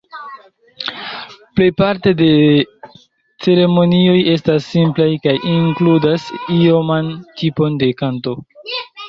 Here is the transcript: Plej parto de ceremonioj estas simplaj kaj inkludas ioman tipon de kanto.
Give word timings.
Plej 1.57 1.67
parto 1.81 2.13
de 2.21 2.29
ceremonioj 3.47 4.17
estas 4.33 4.71
simplaj 4.71 5.07
kaj 5.27 5.37
inkludas 5.53 6.27
ioman 6.57 7.13
tipon 7.45 7.79
de 7.87 7.93
kanto. 8.03 8.37